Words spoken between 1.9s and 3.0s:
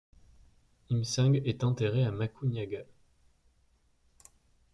à Macugnaga.